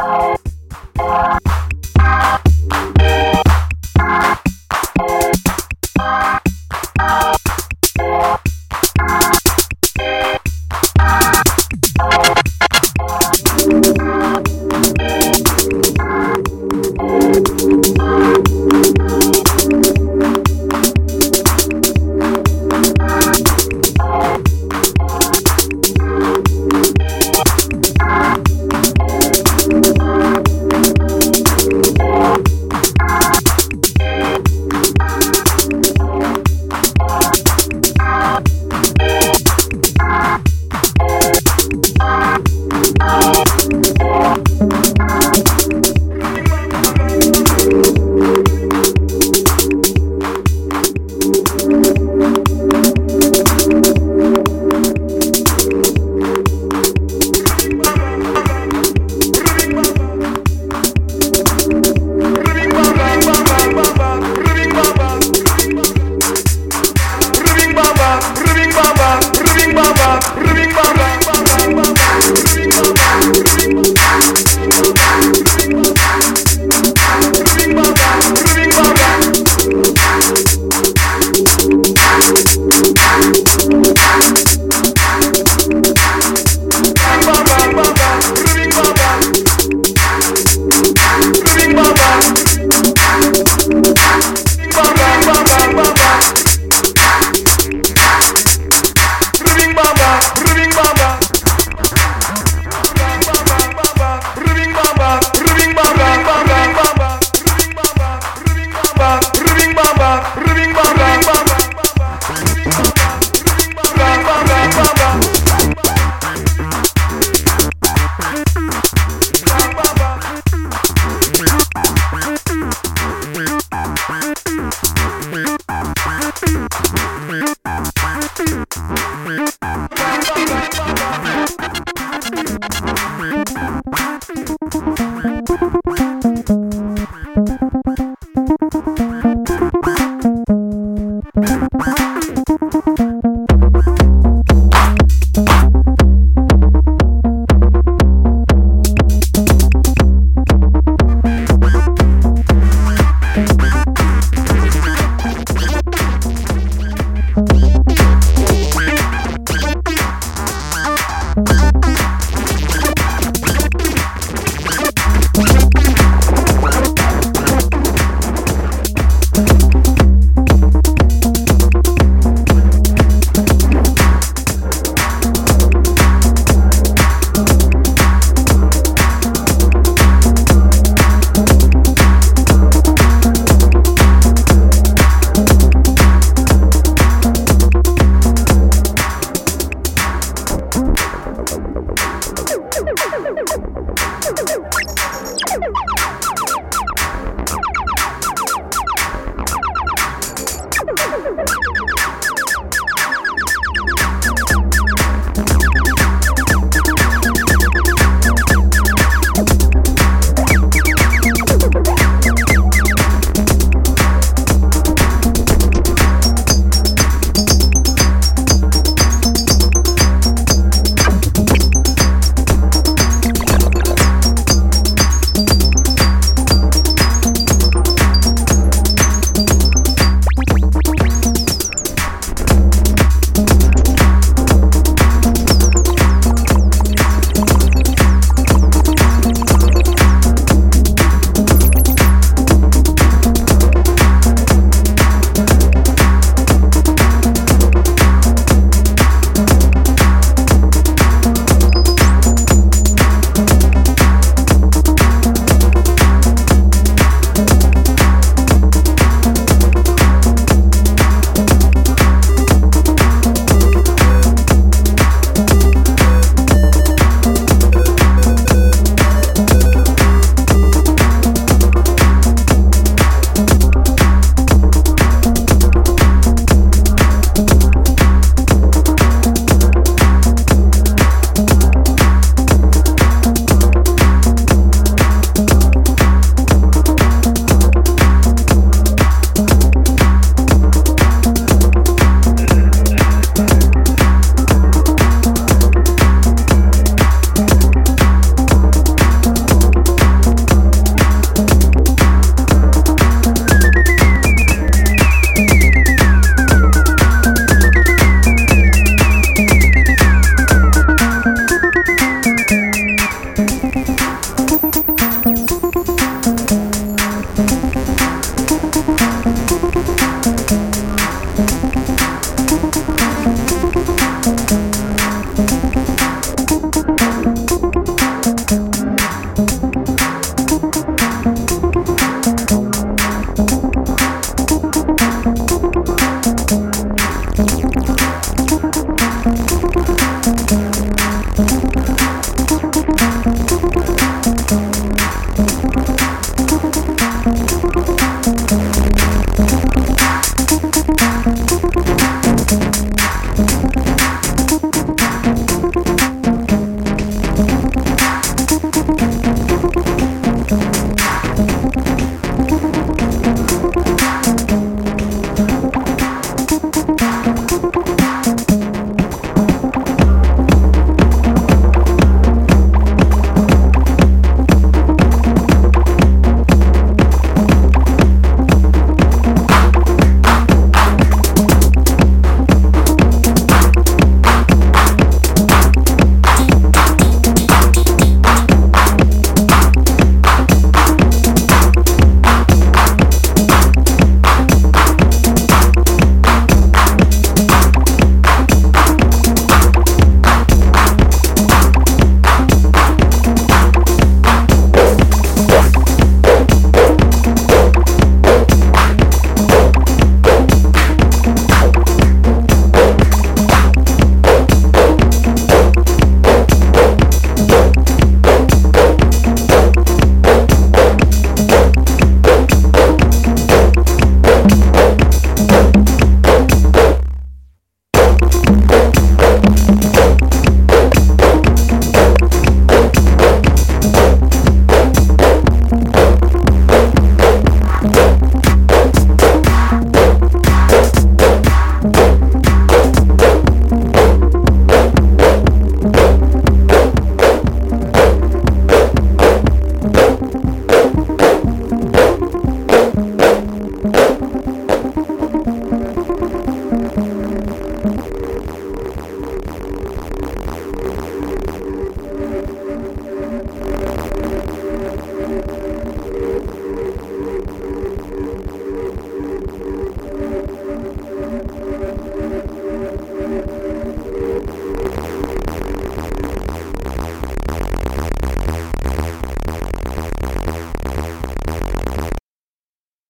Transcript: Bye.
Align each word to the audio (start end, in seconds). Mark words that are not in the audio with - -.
Bye. 0.00 0.39